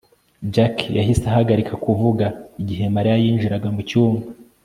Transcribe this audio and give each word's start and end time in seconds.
Jack 0.53 0.75
yahise 0.97 1.23
ahagarika 1.31 1.73
kuvuga 1.85 2.25
igihe 2.61 2.85
Mariya 2.95 3.17
yinjiraga 3.23 3.67
mucyumba 3.75 4.25